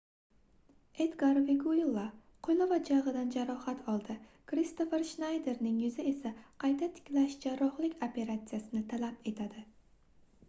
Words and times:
edgar 1.03 1.39
veguilla 1.49 2.05
qoʻli 2.47 2.63
va 2.71 2.79
jagʻidan 2.87 3.27
jarohat 3.35 3.83
oldi 3.95 4.15
kristofer 4.51 5.05
shnayderning 5.09 5.75
yuzi 5.83 6.05
esa 6.13 6.31
qayta 6.65 6.89
tiklash 6.95 7.35
jarrohlik 7.45 7.95
operatsiyasini 8.09 8.81
talab 8.95 9.29
etadi 9.33 9.63